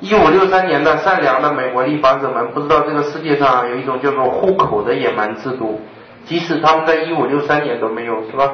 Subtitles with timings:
[0.00, 5.80] 一五六三年的善良的美国立法者们不知道这个世界上有一种叫做户口的野蛮制度，
[6.26, 8.52] 即使他们在一五六三年都没有，是吧？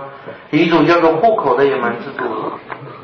[0.51, 2.25] 有一种叫做户口的野蛮制度，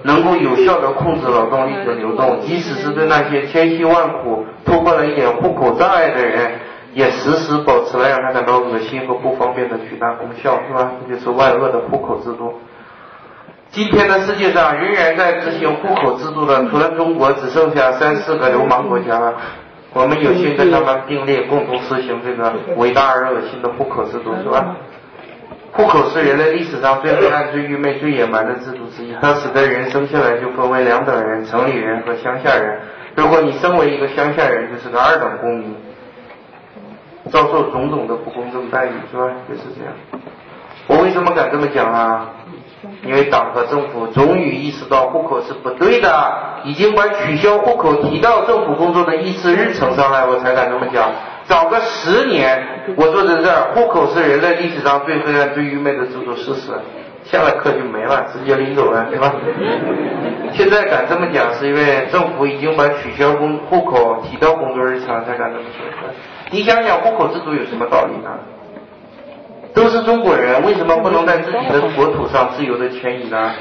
[0.04, 6.52] 能够有效的控制劳动力的流动，即使是对那些千辛万苦突破了一点户口障碍的人，
[6.94, 10.92] 也时时保持了让他感到恶心和不方便的巨大功效，是吧？
[11.08, 12.54] 这就是万恶的户口制度。
[13.70, 19.34] 今天的世界上仍然在执行户口制度的，除了中国，只剩下三四个流氓国家了。
[19.92, 24.76] 我们有幸跟他们并列，共同实行这个伟大而恶心的户口制度，是吧？
[25.72, 29.14] 户口是人类历史上最黑暗、最愚昧、最野蛮的制度之一。
[29.20, 32.80] 它使得人生下来就分为两等人：城里人和乡下人。
[33.16, 35.76] 如果你身为一个乡下人，就是个二等公民，
[37.30, 39.30] 遭受种种的不公正待遇，是吧？
[39.48, 39.94] 就是这样。
[40.86, 42.30] 我为什么敢这么讲啊？
[43.04, 46.10] 因为党和政府终于意识到户口是不对的，
[46.64, 51.10] 已经把取消户口提到政府工作的议事日程上来，我才敢这么讲。
[51.44, 56.70] 早个十年，我坐在这儿，户口是人类历史上最黑暗、最愚昧的制度，事实，
[57.24, 59.34] 下了课就没了，直接领走了，对吧？
[60.52, 66.10] 现在敢这么讲，是因为政府已经把取消工户口提到工作日程，才敢这么说。
[66.50, 68.30] 你想想，户口制度有什么道理呢？
[69.78, 73.52] 都是中国人，为什么不能在自己的国土上自由的迁移呢？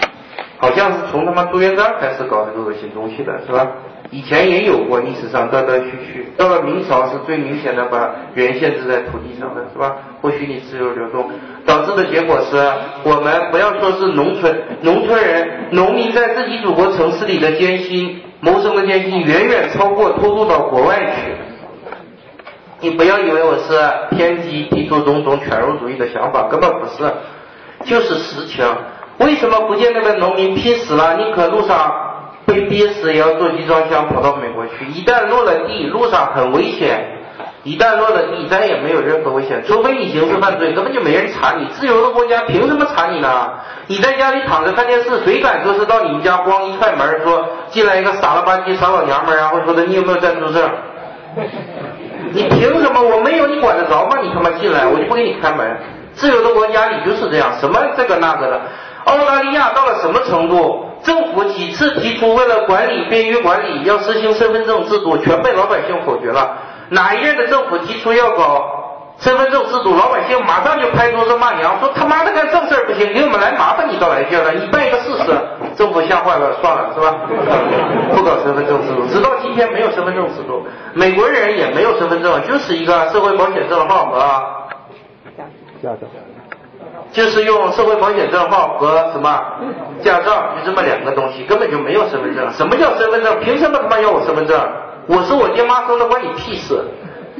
[0.57, 3.67] 好像是从他妈朱元璋开始搞这个恶心东西的，是吧？
[4.09, 6.27] 以前也有过，历史上断断续续。
[6.35, 9.95] 到了明朝是最明显的，把人限制在土地上的，是吧？
[10.19, 11.29] 不许你自由流动，
[11.67, 12.57] 导致的结果是
[13.03, 21.36] 我们不要说是农村，农村人、农民在自己祖国城市里的艰辛谋生的艰辛，远远超过偷渡到国外去。
[22.79, 27.11] 你不要以为我是偏激提出种种犬儒主义的想法，根本不是，
[27.85, 28.65] 就是实情。
[29.17, 31.91] 为什么福建那边农民拼死了，宁可路上
[32.45, 34.85] 被憋死也要坐集装箱跑到美国去？
[34.93, 36.99] 一旦落了地，路上很危险；
[37.63, 41.65] 一旦落了地，再也没有任何危险，除非你刑事犯罪，根本就没人查你。
[41.73, 43.53] 自由的国家凭什么查你呢？
[43.87, 50.69] 你在家里躺着看电视，谁敢说是到你们家咣一踹门，说进来一个傻了吧唧傻老娘们，然后说的你有没有暂住证？
[52.37, 53.01] 你凭什么？
[53.01, 54.19] 我没有，你管得着吗？
[54.21, 55.77] 你他妈进来，我就不给你开门。
[56.13, 58.61] 自由的国家里就是这样，什么这个那个的。
[59.05, 60.85] 澳大利亚到了什么程度？
[61.03, 66.57] 政府几次提出为了管理便于管理，要实行身份证制度，全被老百姓否决了。
[66.89, 68.65] 哪一任的政府提出要搞
[69.19, 75.31] 身份证制度，老百姓马上就拍桌子骂娘，说他妈的干正事不行，给我们来麻烦你倒来劲了，你办一个试试。
[75.77, 77.15] 政府吓坏了，算了，是吧？
[78.13, 84.19] 不搞身份证制度，直到今天没有身份证制度，美国人也没有身份证，就是一个社会保险证号和
[85.83, 86.07] 驾照，
[87.13, 89.39] 就是用社会保险证号和什么
[90.01, 92.51] 驾照，就这么两个东西，根本就没有身份证。
[92.53, 93.39] 什么叫身份证？
[93.39, 94.59] 凭什么他妈要我身份证？
[95.07, 96.83] 我是我爹妈生的，关你屁事！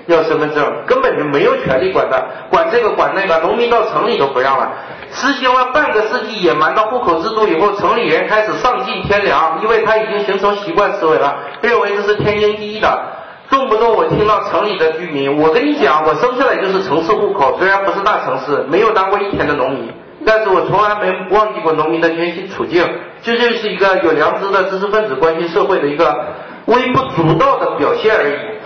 [0.07, 2.17] 要身份证，根本就没有权利管他，
[2.49, 4.71] 管这个管那个，农民到城里都不让了。
[5.11, 13.03] 实行了半个世纪野蛮的户口制度以后，城里人开始丧尽天良，因为他已经形成习惯思维了，认为这是天经地义的。
[13.49, 19.93] 动不动我听到城里的居民，我跟你讲，我生下来就是城市户口，虽然不是大城市，没有当过一天的农民，
[20.25, 22.85] 但是我从来没忘记过农民的艰辛处境。
[23.23, 26.13] 这就是一个有良知的知识分子关心社会的一个
[26.65, 28.56] 微不足道的表现而已。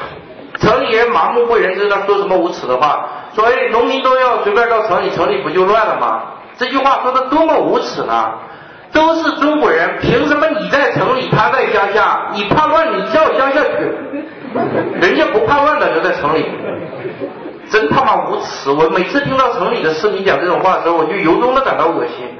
[0.61, 6.21] 城里人麻木不仁，知道说什么无耻的话，说哎，农民都要随便到城里，城里不就乱了吗？
[6.57, 8.31] 这句话说的多么无耻呢！
[8.93, 12.27] 都是中国人，凭什么你在城里，他在乡下？
[12.33, 13.69] 你怕乱，你叫乡下去。
[15.01, 16.45] 人家不怕乱的，留在城里，
[17.71, 18.69] 真他妈无耻！
[18.69, 22.37] 我每次听到城里的市民讲这种话的时候，我就由衷的感到恶心。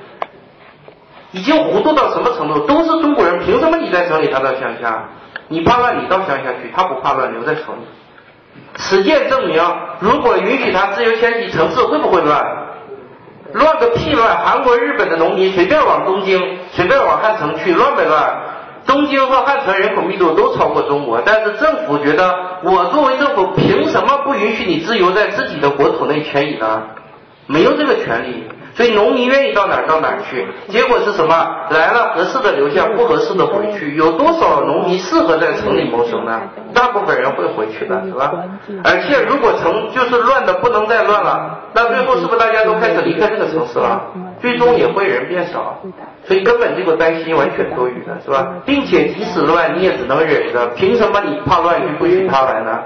[1.31, 2.68] 已经糊涂到什么程度？
[2.68, 5.06] 都是中国人，凭什么你在城里，他到乡下？
[5.48, 7.88] 你怕乱，你到乡下去；他不怕乱，留在城里。
[8.78, 9.62] 实践证明，
[10.00, 12.44] 如果允许他自由迁徙，城市会不会乱？
[13.54, 14.38] 乱个屁乱！
[14.38, 18.34] 韩国、日本的农民随便往东京、随便往汉城去，乱没乱？
[18.88, 26.84] 东京和汉城人口密度都超过中国，但是政府觉得，我作为政府，凭什么不允许你自由在自己的国土内迁移呢？
[27.48, 28.48] 没有这个权利。
[28.73, 31.47] 所以农民愿意到哪儿到哪儿去，结果是什么？
[31.69, 33.95] 来了合适的留下，不合适的回去。
[33.95, 36.41] 有多少农民适合在城里谋生呢？
[36.73, 38.31] 大部分人会回去的，是吧？
[38.83, 44.01] 而且如果城就是乱的不能再乱了，那最后是不是大家都开始离开这个城市了？
[44.41, 45.81] 最终也会人变少，
[46.23, 48.47] 所以根本这个担心完全多余的，是吧？
[48.65, 50.68] 并且即使乱，你也只能忍着。
[50.75, 52.79] 凭什么你怕乱就不许他来呢？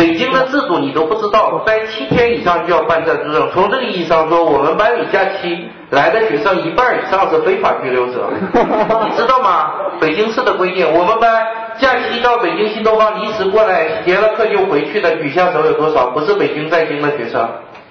[0.00, 3.50] 北京的制度你都不知道，待七天以上就要办暂住证。
[3.52, 9.72] 从这个意义上说，我们班里假期来的学生一半以上是非法居留者， 你知道吗？
[10.00, 11.46] 北京市的规定，我们班
[11.78, 16.06] 假期到北京新东方临时过来结了课就回去的，举下手有多少？
[16.12, 17.46] 不是北京在京的学生，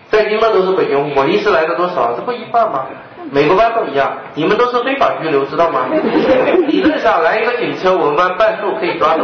[0.09, 2.13] 在京的都是北京，我临时来的多少？
[2.17, 2.87] 这不一半吗？
[3.31, 5.85] 每个班都一样，你们都是非法拘留，知道吗？
[6.67, 9.23] 理论上来一个警车，我们班半数可以抓走，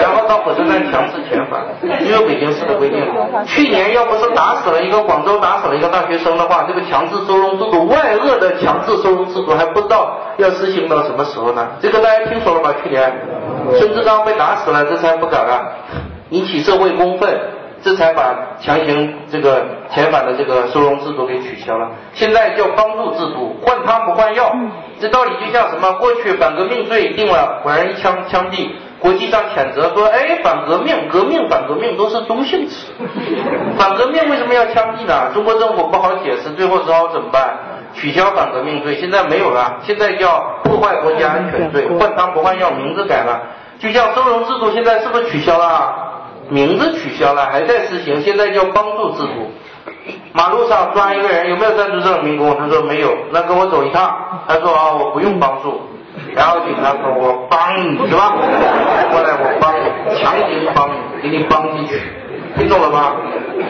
[0.00, 1.60] 然后到火车站强制遣返，
[2.04, 3.00] 因为北京市的规定。
[3.46, 11.68] 去年要不是打死了一个广州打死了一个大学生的话，这个强制收容制度，万恶的强制收容制度还不知道要实行到什么时候呢？
[11.80, 12.74] 这个大家听说了吧？
[12.82, 13.12] 去年
[13.78, 15.60] 孙志刚被打死了，这才不敢啊，
[16.30, 17.38] 引起社会公愤。
[17.82, 24.54] 这才把强行这个遣返的这个收容制度给取消了，现在叫帮助制度，换汤不换药。
[25.00, 25.92] 这道理就像什么？
[25.94, 28.68] 过去反革命罪定了，果然一枪枪毙，
[28.98, 32.92] 国际上谴责说，哎，反革命、革命、反革命都是中性词，
[33.78, 35.30] 反革命为什么要枪毙呢？
[35.32, 37.56] 中国政府不好解释，最后只好怎么办？
[37.94, 43.40] 取消反革命罪，现在没有了，现在叫破坏国家安全罪，换汤不换药，名字改了。
[43.78, 46.09] 就像收容制度，现在是不是取消了？
[46.50, 49.50] 名字取消了，还在实行，现在叫帮助制度。
[50.32, 52.56] 马路上抓一个人，有没有暂住证民工？
[52.58, 54.14] 他说没有，那跟我走一趟。
[54.46, 55.80] 他说啊，我不用帮助。
[56.34, 58.34] 然后警察说，我帮你是吧？
[59.10, 62.00] 过来，我帮你，强行帮你，给你帮进去，
[62.56, 63.12] 听懂了吗？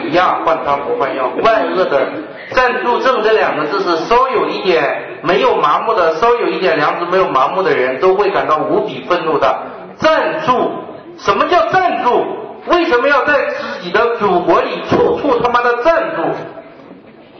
[0.05, 1.31] 一样，换汤不换药。
[1.43, 2.07] 万恶的
[2.51, 9.55] 暂住证这两个字是稍有一点没有麻木的，稍有一点良知没有麻木的人都会感到无比愤怒的。
[9.97, 10.71] 暂住，
[11.17, 12.25] 什么叫暂住？
[12.67, 16.21] 为什么要在自己的祖国里处处他妈的暂住？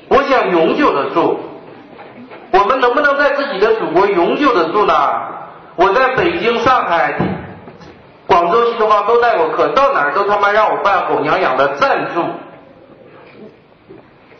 [0.09, 1.39] 我想永久的住。
[2.51, 4.94] 我们能不能在自己的祖国永久的住呢？
[5.77, 7.18] 我在北京、上海、
[8.27, 12.23] 广州、新东方都带过课，到哪儿都他妈让我办狗娘养的暂住，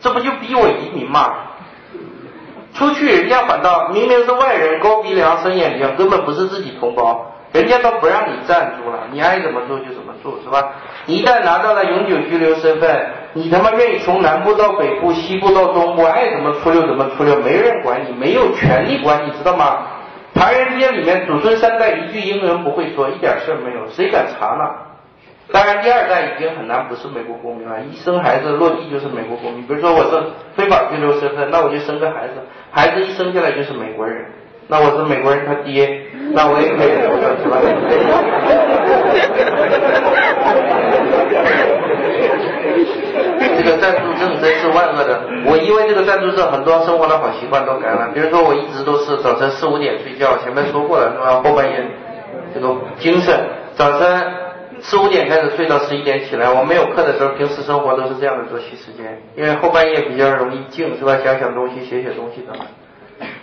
[0.00, 1.30] 这不就逼我移民吗？
[2.74, 7.31] 出去人家反倒明明是外人，高鼻梁、深眼睛，根本不是自己同胞。
[7.52, 10.72] 人家都不让你暂住了，你爱怎么住就怎么住，是吧？
[11.06, 19.86] 一旦拿到了永久居留身份，你他妈愿意从南部到北部、西部到东部，爱怎么出溜怎么出溜，没人管你，没有权利管你，知道吗？
[20.34, 24.64] 唐人街里面祖孙三代一句英文不会说，一点事儿没有，谁敢查呢？
[25.52, 29.66] 当然，第二代已经很难不是美国公民了，一生孩子落地就是美国公民。
[29.66, 30.22] 比如说我是
[30.56, 32.34] 非法居留身份，那我就生个孩子，
[32.70, 34.24] 孩子一生下来就是美国人。
[34.72, 36.00] 那我是美国人他爹，
[36.32, 37.04] 那我也可以是
[37.52, 37.60] 吧？
[43.54, 45.20] 这个暂住证真是万恶的。
[45.44, 48.08] 我因为这个暂住证，很多生活的好习惯都改了。
[48.14, 51.42] 比如说，我一直都是早晨四五点睡觉，前面说过了是吧？
[51.44, 51.84] 后半夜
[52.54, 53.38] 这个精神，
[53.74, 54.24] 早晨
[54.80, 56.50] 四五点开始睡到十一点起来。
[56.50, 61.18] 我没有课的时候，平时生活都是这样的作息时间，因为后半夜比较容易静，是吧？
[61.22, 62.54] 想想东西，写写东西的。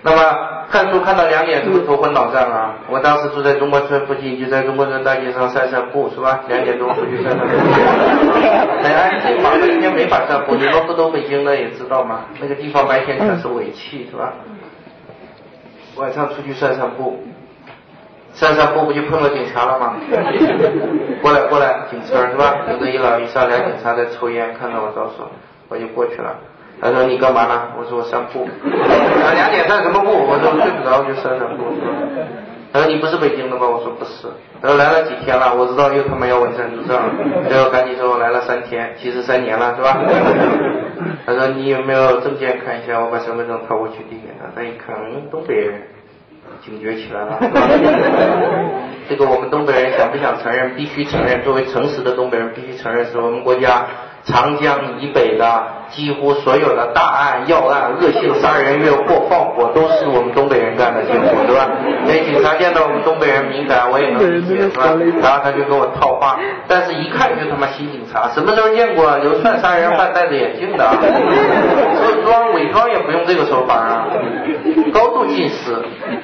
[0.02, 2.76] 那么看书看到两点是不是头昏脑胀啊？
[2.90, 6.40] 我当时住在中关村附近，就在中关村大街上散散步，是吧？
[6.48, 7.58] 两点钟出去散散步，
[8.82, 9.50] 很安静嘛。
[9.52, 12.22] 白天没法散步，你们不都北京的也知道吗？
[12.40, 14.34] 那个地方白天全是尾气，是吧？
[15.98, 17.22] 晚上出去散散步，
[18.32, 19.96] 散散步不就碰到警察了吗？
[21.22, 22.56] 过来过来，警车是吧？
[22.72, 25.30] 有个一老一少俩警察在抽烟，看到我招手，
[25.68, 26.38] 我就过去了。
[26.82, 27.62] 他说你干嘛呢？
[27.78, 28.48] 我说我散步。
[28.64, 30.12] 他说两点散什么步？
[30.12, 31.64] 我说睡不着就散散步。
[32.72, 33.68] 他说你不是北京的吧？
[33.68, 34.28] 我说不是。
[34.62, 35.54] 他说来了几天了？
[35.56, 36.98] 我知道又他妈要问暂住证，
[37.50, 39.98] 最后赶紧说我来了三天，其实三年了是吧？
[41.26, 43.00] 他说你有没有证件看一下？
[43.00, 45.82] 我把身份证掏过去递给他，他一看，嗯，东北人，
[46.64, 47.40] 警觉起来了。
[49.10, 50.76] 这个我们东北人想不想承认？
[50.76, 51.42] 必须承认。
[51.44, 53.86] 作为诚实的东北人，必须承认是我们国家。
[54.26, 61.68] 长江以北的几乎所有的大案要案、恶性杀人越货、放火，都是我们东北人干的，几乎对吧？
[62.06, 64.86] 所以警察见到我们东北人敏感，我也能理解，是吧？
[65.22, 70.86] 然后他就给我套话， 但是一看就他妈新警察，什么时候见过流窜杀人犯戴着眼镜的？
[71.98, 74.06] 说装伪装也不用这个手法啊，
[74.94, 75.76] 高度近视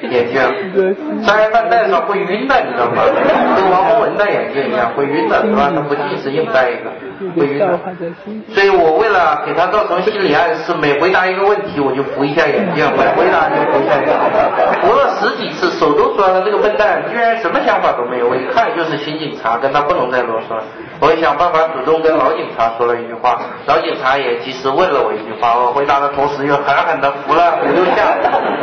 [0.08, 3.02] 眼镜，杀人犯戴上会晕的，你知道吗？
[3.56, 5.72] 跟王洪文戴眼镜一样会晕的，是吧？
[5.74, 6.90] 他不近视硬戴一个
[7.36, 7.78] 会晕的。
[8.54, 14.12] 所以我为了给他造成心理暗示，每回答一个问题我就扶一下眼镜，每回答就扶一下眼镜，
[14.82, 16.42] 扶了十几次，手都酸了。
[16.42, 20.62] 这个笨蛋居然什么想法都没有，我一看就是新警察，跟他不能再啰嗦了。
[20.98, 28.16] 我想办法主动跟老警察说了一句话，老警察也及时问了我一句话，我回答的同时又狠狠的扶了五六下。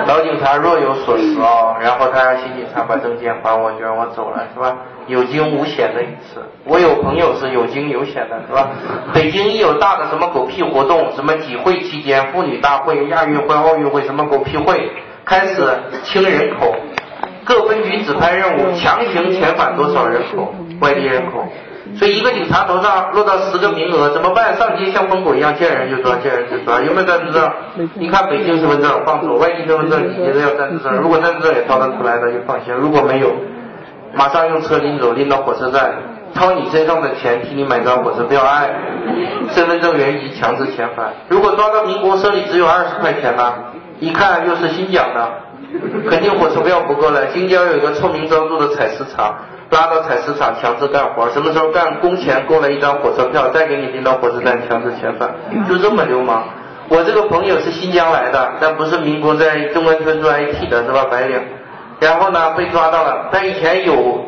[0.07, 4.75] 老警察若有所思哦，然后他让新警察把证件还我，就让我走了，是吧？
[5.07, 6.43] 有惊无险的一次。
[6.65, 8.69] 我有朋友是有惊有险的，是吧？
[9.13, 14.91] 北京一有大的什么狗屁活动，什么几会期间，妇女大会、亚运会、奥运会，什么狗屁会，
[15.23, 16.75] 开始清人口，
[17.45, 20.53] 各分局指派任务，强行遣返多少人口？
[20.81, 21.47] 外地人口。
[21.97, 24.55] 所以一个警察头上落到十个名额，怎么办？
[24.55, 26.79] 上街像疯狗一样见人就抓，见人就抓。
[26.79, 27.51] 有没有暂住证？
[27.95, 30.93] 你看北京身份证放走，外地身份证你觉得要暂住证？
[30.97, 33.35] 如果暂住证也掏得出来那就放心，如果没有，
[34.13, 35.91] 马上用车拎走，拎到火车站，
[36.33, 38.69] 掏你身上的钱替你买张火车票，哎，
[39.51, 41.11] 身份证原籍强制遣返。
[41.27, 43.53] 如果抓到民国车里只有二十块钱呢？
[43.99, 45.29] 一看又是新疆的，
[46.09, 47.27] 肯定火车票不够了。
[47.33, 49.35] 新疆有一个臭名昭著的采石场。
[49.74, 55.34] 拉到采石场强制干活，什么时候干工钱够了一张火车票，再给你拎到火车站强制遣返，
[55.68, 56.44] 就这么流氓。
[56.89, 61.06] 我这个朋友是新疆来的，但不是民工在中关村做 IT 的，是吧？
[61.10, 61.42] 白领。
[62.00, 64.25] 然后呢，被抓到了，他以前有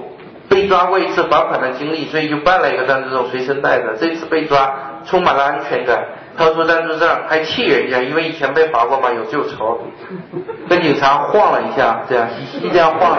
[0.49, 3.95] 被抓过一次罚款的经历，所以就办了一个暂住证随身带着。
[3.99, 4.73] 这次被抓，
[5.05, 6.03] 充满了安全感。
[6.37, 9.79] 掏出暂住证还气人家，因为以前被罚过嘛，有旧仇，
[10.69, 13.17] 跟警察晃了一下，这样嘻嘻这样晃。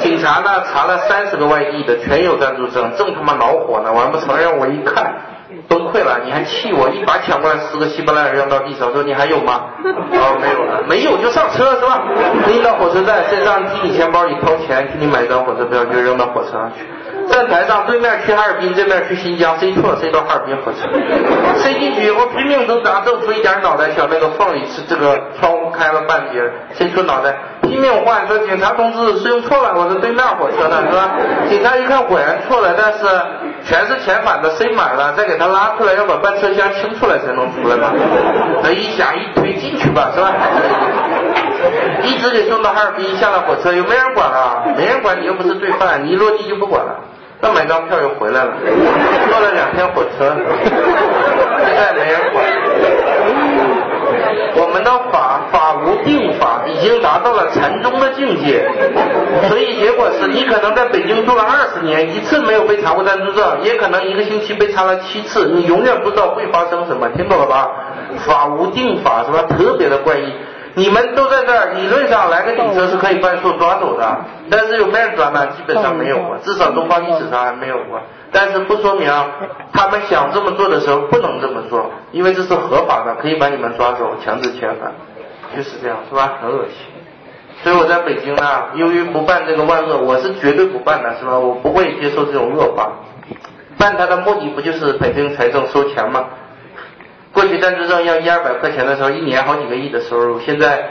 [0.00, 5.14] 警察呢查了三十个外地的，全有暂住证，正他妈恼火呢，完不承认，我一看
[5.68, 9.62] 崩溃了，你还气我，一把抢过来十个稀巴烂扔到地上，说你还有吗？
[9.84, 12.02] 哦没有了，没有就上车是吧？
[12.48, 16.84] 拎到火车站，身上替你钱包里掏钱，给你买张火车票，就扔到火车上去。
[17.30, 20.78] 站台上，对面去哈尔滨，这面去新疆，塞错塞到哈尔滨火车，
[21.58, 26.42] 塞进去，我拼命挣扎，挣出一点脑袋，小那个缝里是这个窗户开了半截，
[26.74, 31.10] 塞出脑袋，拼命换，说警察同志是用错了，我是对面火车的，是吧？
[31.48, 32.98] 警察一看果然错了，但是
[33.64, 37.92] 全是遣返的，塞满了，再给他拉出来，要把半车厢清出来才能出来嘛。
[38.62, 40.32] 他一想一推进去吧，是吧？
[42.02, 47.00] 一直给送到哈尔滨，下了火车又没人管了，没人管你又不是罪犯，你一落地就不管了。
[47.40, 48.52] 那买张票又回来了，
[49.28, 50.34] 坐了两天火车，
[51.66, 52.44] 现在没人管。
[54.56, 58.64] 我们的法法无定法已经达到了禅宗的境界，
[59.48, 67.68] 所以结果是你可能在北京住了二十年，一次没有被查过暂住证，也可能一个星期被查了七次，你永远不知道会发生什么，听懂了吧？
[68.26, 69.42] 法无定法是吧？
[69.48, 70.32] 特别的怪异。
[70.76, 75.46] 你们都在这儿，理论上来个警车是可以半数抓走的，但是有没人抓呢？
[75.48, 78.00] 基本上没有过，至少东方历史上还没有过。
[78.32, 79.08] 但是不说明
[79.72, 84.92] 他们想这么做的时候不能这么做，因为这是合法的，可以把你们抓走，强制遣返，
[85.56, 86.38] 就是这样，是吧？
[86.42, 86.76] 很恶心。
[87.62, 91.38] 所以我在北京呢，由于不办这个万恶，我是绝对不办的，是吧？
[91.38, 92.90] 我不会接受这种恶法。
[93.78, 96.24] 办它的目的不就是北京财政收钱吗？
[97.44, 100.82] 过去暂住证要一二百块钱的时候，一年好几个亿的收入，现在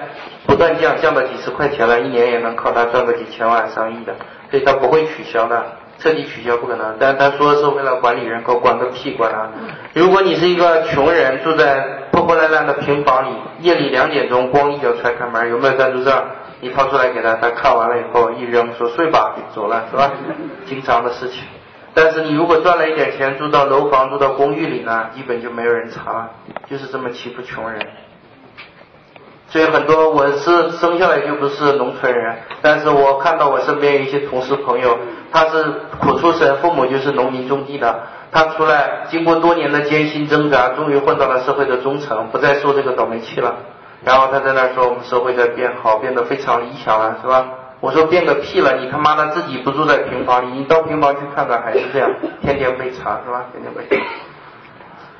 [0.45, 4.13] 不断降，降到几十块钱了，一年也能靠它赚个几千万、上亿的，
[4.51, 5.65] 所以他不会取消的，
[5.97, 6.95] 彻底取消不可能。
[6.99, 9.49] 但他说是为了管理人口，管个屁管啊！
[9.93, 16.13] 如果你是一个穷人，住在破破烂烂的平房里，夜里两点钟光一脚踹开门，有没有暂住证？
[16.61, 20.11] 你掏出来给他，他看完了以后一扔，说睡吧，走了，是吧？
[20.67, 21.41] 经常的事情。
[21.93, 26.29] 但是你如果赚了一点钱，住到楼房、住到公寓里呢，基本就没有人查了，
[26.69, 27.79] 就是这么欺负穷人。
[29.49, 34.97] 所以很多我是生下来就不是农村人，但是我看到我身边有一些同事朋友，
[35.31, 35.63] 他是
[35.99, 43.57] 苦出身，父母就是农民种地的，他出来经过多年的艰辛挣扎，终于混到了社会的中层，不再受这个倒霉气了。
[44.03, 47.45] 然后他在那说，我们社会在变好，变得非常理想了，是吧？
[47.83, 48.77] 我说变个屁了！
[48.77, 52.09] 你他妈的自己不住在平房里，你到平房去看看，还是这样，
[52.41, 53.47] 天天被查是吧？
[53.51, 54.01] 天天被。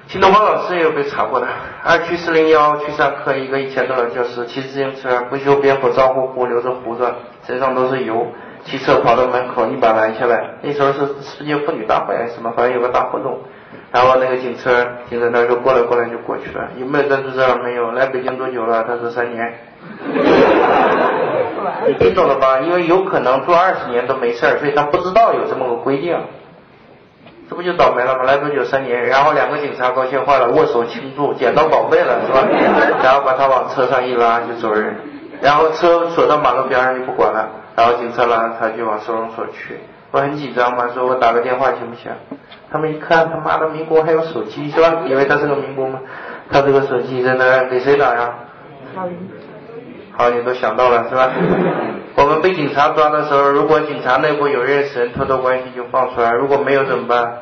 [0.08, 1.48] 新东方老师也有被查过的，
[1.84, 7.14] 二区四零幺去上课，一个一千多的教师骑自行车，不修边幅，脏乎乎，留着胡子，
[7.46, 8.28] 身上都是油，
[8.64, 10.52] 骑车跑到门口，一把拦下来。
[10.62, 12.54] 那时候是世界妇女大会还是什么？
[12.56, 13.40] 反正有个大活动，
[13.92, 16.70] 然后那个警车停在那儿，就过来过来就过去了。
[16.78, 17.64] 有没有暂住证？
[17.64, 17.92] 没有。
[17.92, 18.84] 来北京多久了？
[18.84, 19.54] 他说三年。
[21.86, 22.60] 你听懂了吧？
[22.60, 26.18] 因为有可能住二十年都没事儿，所以他不知道有这么个规定，
[27.50, 28.24] 这不就倒霉了吗？
[28.24, 32.48] 来多久三年，然后两个警察高兴坏了，握手庆祝，捡到宝贝了是吧？
[33.04, 34.96] 然后把他往车上一拉就走人，
[35.42, 39.80] 然后车锁到马路边上就不管了，然后警车拉他就往收容所去。
[40.14, 42.12] 我很紧张嘛，说我打个电话行不行？
[42.72, 45.02] 他们一看他妈的民工还有手机是吧？
[45.08, 46.00] 以为他是个民工吗？
[46.52, 48.36] 他这个手机在那给谁打呀？
[50.16, 51.32] 好，你都想到了是吧？
[52.16, 57.34] 我们被警察抓的时候，如果警察内部有认识人，托托关系就放出来；如果没有怎么办？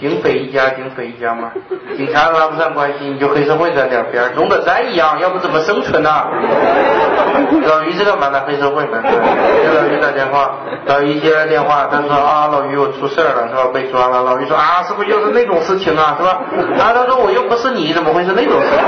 [0.00, 1.50] 警匪一家，警匪一家嘛。
[1.96, 6.10] 警察拉不上关系，你就黑社会在两边，总得沾一样，要不怎么生存呢？
[7.66, 8.40] 老于是干嘛的？
[8.46, 8.98] 黑社会嘛。
[9.02, 10.50] 给老于打电话，
[10.86, 13.66] 老于接了电话，他说啊，老于我出事了，是吧？
[13.72, 14.22] 被抓了。
[14.22, 16.40] 老于说啊，是不是又是那种事情啊，是吧？
[16.78, 18.78] 啊，他说我又不是你，怎么会是那种事情？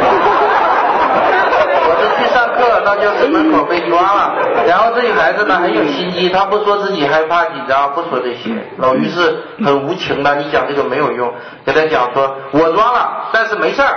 [1.88, 4.34] 我是去上课到教室门口被抓了，
[4.66, 8.50] 然后这个孩子呢很有心机，他不说自己害怕紧张，不说这些。
[8.78, 11.32] 老于是很无情的，你讲这个没有用，
[11.64, 13.94] 给他讲说，我抓了，但是没事儿。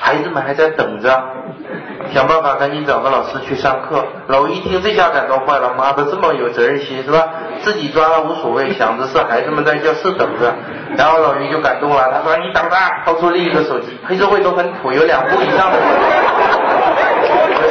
[0.00, 1.22] 孩子们还在等着，
[2.12, 4.04] 想办法赶紧找个老师去上课。
[4.26, 7.28] 老一听这下感动坏了，妈的这么有责任心是吧？
[7.62, 10.52] 自己抓了无所谓，想着是孩子们在教室等着。
[10.96, 15.78] 然后老于就感动了，他说：“你等着。”掏出另一个手机，黑社会都很土，有两部以上的，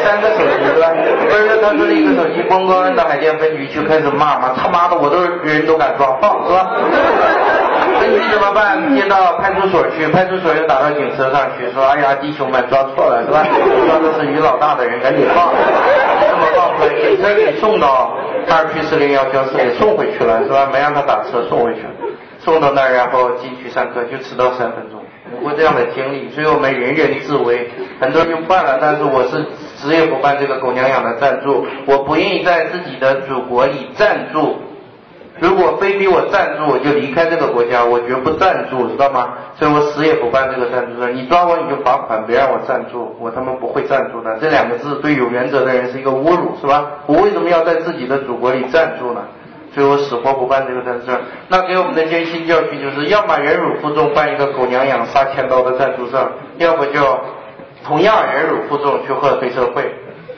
[0.04, 0.90] 三个手机是吧？
[1.30, 6.72] 不是，他出另一个手机，咣咣按到海淀分局去开始骂嘛，他妈的我都人都敢抓放是吧？
[8.00, 8.96] 分局怎么办？
[8.96, 13.46] 接到派出所去，派出所又打到警车上去，说：“哎呀，弟兄们抓错了是吧？
[13.88, 15.50] 抓的是于老大的人，赶紧放。”
[16.28, 18.14] 这么放出来，警车给送到
[18.50, 20.68] 二区四零幺教室给送回去了是吧？
[20.72, 21.82] 没让他打车送回去，
[22.40, 25.00] 送到那儿然后进去上课就迟到三分钟。
[25.32, 27.70] 有过这样的经历，所以我们人人自危。
[28.00, 29.46] 很多人就犯了，但是我是
[29.76, 34.58] 死也不办这个狗娘养的赞助，我不愿意在自己的祖国里赞助。
[35.40, 39.34] 如果非逼我赞助，我就离开这个国家，我绝不赞助，知道吗？
[39.56, 41.06] 所以我死也不办这个赞助。
[41.08, 44.38] 你抓我你就罚款，别让我赞助，我他妈不会赞助的。
[44.40, 46.86] 这两个字对有原则的人是一个侮辱，是吧？
[47.08, 49.22] 我为什么要在自己的祖国里赞助呢？
[49.74, 51.08] 所以我死活不办这个赞助。
[51.48, 57.20] 那给我们的艰辛教训就是，要么忍辱负重办一个狗娘养杀千刀的赞助证，要不就
[57.86, 59.94] 同样忍辱负重去混黑社会。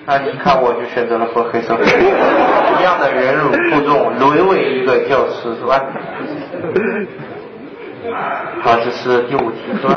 [0.08, 5.82] 那你看，我就选择了混黑社会， 同样的忍辱负重，沦为一个教师，是吧？
[8.62, 9.94] 好，这是第五题，是吧？